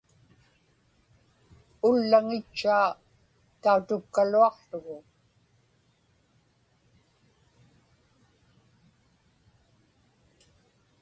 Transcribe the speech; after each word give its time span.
Ullaŋitchaa 1.89 2.85
tautukkaluaqługu. 3.61 4.97